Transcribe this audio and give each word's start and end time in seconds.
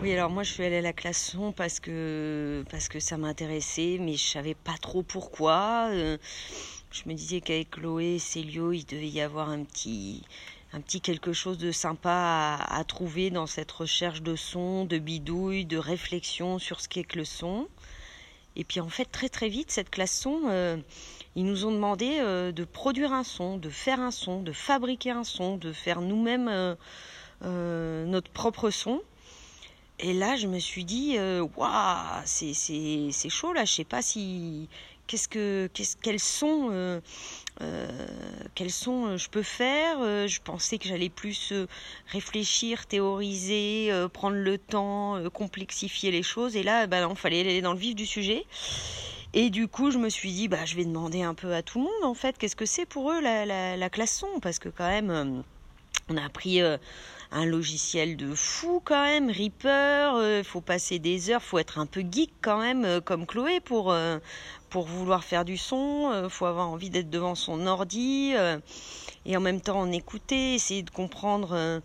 Oui, 0.00 0.12
alors 0.12 0.30
moi 0.30 0.44
je 0.44 0.52
suis 0.52 0.62
allée 0.62 0.76
à 0.76 0.82
la 0.82 0.92
classe 0.92 1.32
son 1.32 1.50
parce 1.50 1.80
que, 1.80 2.64
parce 2.70 2.88
que 2.88 3.00
ça 3.00 3.16
m'intéressait, 3.16 3.98
mais 4.00 4.14
je 4.14 4.24
savais 4.24 4.54
pas 4.54 4.76
trop 4.80 5.02
pourquoi. 5.02 5.88
Euh, 5.90 6.18
je 6.92 7.02
me 7.06 7.14
disais 7.14 7.40
qu'avec 7.40 7.70
Chloé 7.72 8.14
et 8.14 8.18
Célio, 8.20 8.72
il 8.72 8.84
devait 8.84 9.08
y 9.08 9.20
avoir 9.20 9.48
un 9.48 9.64
petit, 9.64 10.22
un 10.72 10.80
petit 10.80 11.00
quelque 11.00 11.32
chose 11.32 11.58
de 11.58 11.72
sympa 11.72 12.58
à, 12.60 12.84
trouver 12.84 13.30
dans 13.30 13.46
cette 13.46 13.72
recherche 13.72 14.22
de 14.22 14.36
son, 14.36 14.84
de 14.84 14.98
bidouille, 14.98 15.64
de 15.64 15.78
réflexion 15.78 16.60
sur 16.60 16.80
ce 16.80 16.88
qu'est 16.88 17.04
que 17.04 17.18
le 17.18 17.24
son. 17.24 17.66
Et 18.54 18.64
puis 18.64 18.78
en 18.78 18.88
fait, 18.88 19.06
très 19.06 19.28
très 19.28 19.48
vite, 19.48 19.70
cette 19.72 19.90
classe 19.90 20.16
son, 20.16 20.42
euh, 20.46 20.76
ils 21.34 21.44
nous 21.44 21.64
ont 21.64 21.72
demandé 21.72 22.18
euh, 22.20 22.52
de 22.52 22.64
produire 22.64 23.12
un 23.12 23.24
son, 23.24 23.58
de 23.58 23.68
faire 23.68 24.00
un 24.00 24.12
son, 24.12 24.42
de 24.42 24.52
fabriquer 24.52 25.10
un 25.10 25.24
son, 25.24 25.56
de 25.56 25.72
faire 25.72 26.00
nous-mêmes 26.00 26.76
notre 27.42 28.30
propre 28.30 28.70
son. 28.70 29.00
Et 30.00 30.12
là, 30.12 30.36
je 30.36 30.46
me 30.46 30.60
suis 30.60 30.84
dit, 30.84 31.16
euh, 31.18 31.44
waouh, 31.56 32.22
c'est, 32.24 32.54
c'est, 32.54 33.28
chaud 33.30 33.52
là, 33.52 33.64
je 33.64 33.72
sais 33.72 33.84
pas 33.84 34.02
si. 34.02 34.68
Qu'est-ce 35.08 35.26
que, 35.26 35.70
qu'est-ce, 35.72 35.96
quels 35.96 36.20
sont, 36.20 36.68
euh, 36.70 37.00
euh, 37.62 38.06
quels 38.54 38.68
je 38.68 39.28
peux 39.30 39.42
faire 39.42 40.28
Je 40.28 40.38
pensais 40.40 40.76
que 40.76 40.86
j'allais 40.86 41.08
plus 41.08 41.54
réfléchir, 42.08 42.86
théoriser, 42.86 43.90
prendre 44.12 44.36
le 44.36 44.58
temps, 44.58 45.18
complexifier 45.32 46.10
les 46.10 46.22
choses. 46.22 46.56
Et 46.56 46.62
là, 46.62 46.86
bah, 46.86 47.08
fallait 47.14 47.40
aller 47.40 47.62
dans 47.62 47.72
le 47.72 47.78
vif 47.78 47.96
du 47.96 48.04
sujet. 48.06 48.44
Et 49.32 49.48
du 49.48 49.66
coup, 49.66 49.90
je 49.90 49.98
me 49.98 50.10
suis 50.10 50.30
dit, 50.30 50.46
bah, 50.46 50.66
je 50.66 50.76
vais 50.76 50.84
demander 50.84 51.22
un 51.22 51.34
peu 51.34 51.54
à 51.54 51.62
tout 51.62 51.78
le 51.78 51.84
monde, 51.84 52.04
en 52.04 52.14
fait, 52.14 52.36
qu'est-ce 52.36 52.56
que 52.56 52.66
c'est 52.66 52.86
pour 52.86 53.10
eux 53.10 53.20
la, 53.20 53.46
la, 53.46 53.78
la 53.78 53.90
classe 53.90 54.16
son? 54.16 54.40
Parce 54.40 54.58
que 54.58 54.68
quand 54.68 54.88
même, 54.88 55.42
on 56.08 56.16
a 56.16 56.24
appris 56.24 56.60
un 57.30 57.44
logiciel 57.44 58.16
de 58.16 58.34
fou 58.34 58.80
quand 58.84 59.02
même, 59.02 59.30
Reaper, 59.30 60.12
il 60.14 60.22
euh, 60.22 60.44
faut 60.44 60.60
passer 60.60 60.98
des 60.98 61.30
heures, 61.30 61.42
faut 61.42 61.58
être 61.58 61.78
un 61.78 61.86
peu 61.86 62.00
geek 62.00 62.32
quand 62.40 62.58
même, 62.58 62.84
euh, 62.84 63.00
comme 63.00 63.26
Chloé, 63.26 63.60
pour, 63.60 63.92
euh, 63.92 64.18
pour 64.70 64.86
vouloir 64.86 65.24
faire 65.24 65.44
du 65.44 65.58
son, 65.58 66.28
faut 66.30 66.46
avoir 66.46 66.68
envie 66.68 66.90
d'être 66.90 67.10
devant 67.10 67.34
son 67.34 67.66
ordi, 67.66 68.34
et 69.24 69.36
en 69.36 69.40
même 69.40 69.62
temps 69.62 69.80
en 69.80 69.90
écouter, 69.90 70.54
essayer 70.54 70.82
de 70.82 70.90
comprendre 70.90 71.80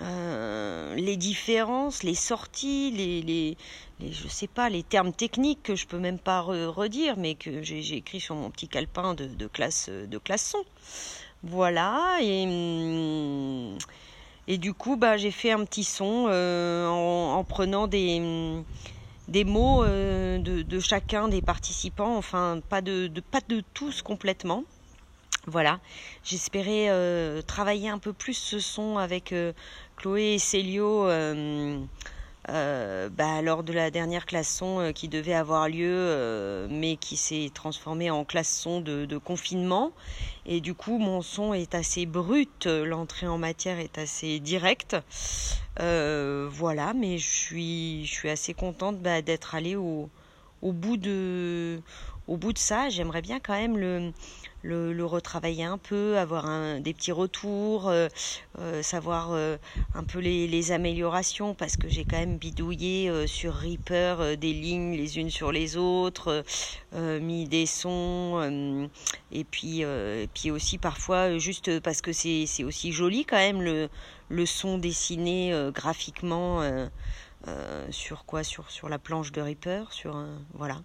les 0.00 1.16
différences, 1.16 2.02
les 2.02 2.16
sorties, 2.16 2.90
les, 2.90 3.56
je 4.00 4.26
sais 4.26 4.48
pas, 4.48 4.68
les 4.68 4.82
termes 4.82 5.12
techniques 5.12 5.62
que 5.62 5.76
je 5.76 5.86
peux 5.86 6.00
même 6.00 6.18
pas 6.18 6.40
redire, 6.40 7.16
mais 7.16 7.36
que 7.36 7.62
j'ai 7.62 7.96
écrit 7.96 8.18
sur 8.18 8.34
mon 8.34 8.50
petit 8.50 8.66
calepin 8.66 9.14
de, 9.14 9.26
de, 9.26 9.46
classe, 9.46 9.88
de 9.88 10.18
classe 10.18 10.50
son. 10.50 10.64
Voilà, 11.44 12.18
et... 12.20 12.46
Hum, 12.46 13.78
et 14.46 14.58
du 14.58 14.74
coup, 14.74 14.96
bah, 14.96 15.16
j'ai 15.16 15.30
fait 15.30 15.52
un 15.52 15.64
petit 15.64 15.84
son 15.84 16.26
euh, 16.28 16.86
en, 16.86 17.42
prenant 17.44 17.86
des, 17.86 18.62
des 19.28 19.44
mots 19.44 19.82
euh, 19.82 20.38
de, 20.38 20.80
chacun 20.80 21.28
des 21.28 21.40
participants, 21.40 22.16
enfin 22.16 22.60
pas 22.68 22.82
de, 22.82 23.08
pas 23.30 23.40
de 23.48 23.62
tous 23.72 24.02
complètement. 24.02 24.64
Voilà, 25.46 25.80
j'espérais 26.22 26.88
euh, 26.88 27.42
travailler 27.42 27.88
un 27.88 27.98
peu 27.98 28.12
plus 28.12 28.34
ce 28.34 28.58
son 28.58 28.98
avec 28.98 29.34
Chloé 29.96 30.34
et 30.34 30.38
Célio 30.38 31.06
euh, 32.50 33.08
bah, 33.08 33.40
lors 33.40 33.62
de 33.62 33.72
la 33.72 33.90
dernière 33.90 34.26
classe 34.26 34.54
son 34.54 34.78
euh, 34.78 34.92
qui 34.92 35.08
devait 35.08 35.34
avoir 35.34 35.68
lieu, 35.68 35.90
euh, 35.90 36.66
mais 36.70 36.96
qui 36.96 37.16
s'est 37.16 37.50
transformée 37.54 38.10
en 38.10 38.24
classe 38.24 38.54
son 38.54 38.80
de, 38.80 39.16
confinement. 39.18 39.92
Et 40.44 40.60
du 40.60 40.74
coup, 40.74 40.98
mon 40.98 41.22
son 41.22 41.54
est 41.54 41.74
assez 41.74 42.04
brut, 42.04 42.66
l'entrée 42.66 43.26
en 43.26 43.38
matière 43.38 43.78
est 43.78 43.96
assez 43.96 44.40
directe. 44.40 44.96
voilà, 45.78 46.92
mais 46.94 47.18
je 47.18 47.30
suis, 47.30 48.04
je 48.06 48.12
suis 48.12 48.30
assez 48.30 48.52
contente 48.52 48.98
bah, 49.00 49.22
d'être 49.22 49.54
allée 49.54 49.76
au, 49.76 50.10
au, 50.64 50.72
bout 50.72 50.96
de, 50.96 51.80
au 52.26 52.36
bout 52.36 52.52
de 52.52 52.58
ça. 52.58 52.88
J'aimerais 52.88 53.22
bien 53.22 53.38
quand 53.38 53.54
même 53.54 53.78
le 53.78 54.12
le, 54.64 55.04
retravailler 55.04 55.64
un 55.64 55.78
peu, 55.78 56.18
avoir 56.18 56.80
des 56.80 56.94
petits 56.94 57.12
retours, 57.12 57.88
euh, 57.88 58.08
euh, 58.58 58.82
savoir 58.82 59.32
euh, 59.32 59.56
un 59.94 60.04
peu 60.04 60.18
les, 60.18 60.72
améliorations, 60.72 61.54
parce 61.54 61.76
que 61.76 61.88
j'ai 61.88 62.04
quand 62.04 62.18
même 62.18 62.38
bidouillé 62.38 63.26
sur 63.26 63.54
Reaper 63.54 64.36
des 64.38 64.54
lignes 64.54 64.96
les 64.96 65.18
unes 65.18 65.28
sur 65.28 65.52
les 65.52 65.76
autres, 65.76 66.42
mis 66.94 67.46
des 67.46 67.66
sons, 67.66 68.88
et 69.30 69.44
puis, 69.44 69.80
et 69.82 70.28
puis 70.32 70.50
aussi 70.50 70.78
parfois 70.78 71.36
juste 71.36 71.80
parce 71.80 72.00
que 72.00 72.12
c'est 72.12 72.64
aussi 72.64 72.92
joli 72.92 73.26
quand 73.26 73.36
même 73.36 73.60
le, 73.60 73.90
le 74.30 74.46
son 74.46 74.78
dessiné 74.78 75.52
graphiquement. 75.74 76.62
Sur 77.90 78.24
quoi 78.24 78.42
sur, 78.42 78.88
la 78.88 78.98
planche 78.98 79.32
de 79.32 79.40
Reaper 79.40 79.92
sur 79.92 80.16
voilà 80.54 80.80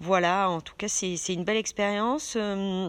voilà, 0.00 0.50
en 0.50 0.60
tout 0.60 0.74
cas, 0.76 0.88
c'est 0.88 1.16
une 1.32 1.44
belle 1.44 1.56
expérience. 1.56 2.34
Euh, 2.36 2.88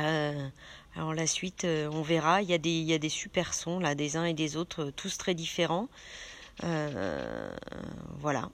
euh, 0.00 0.48
alors 0.96 1.14
la 1.14 1.26
suite, 1.26 1.64
euh, 1.64 1.88
on 1.92 2.02
verra. 2.02 2.42
Il 2.42 2.48
y, 2.50 2.54
a 2.54 2.58
des, 2.58 2.70
il 2.70 2.84
y 2.84 2.94
a 2.94 2.98
des 2.98 3.08
super 3.08 3.54
sons 3.54 3.78
là, 3.78 3.94
des 3.94 4.16
uns 4.16 4.24
et 4.24 4.34
des 4.34 4.56
autres, 4.56 4.90
tous 4.96 5.18
très 5.18 5.34
différents. 5.34 5.88
voilà. 8.20 8.50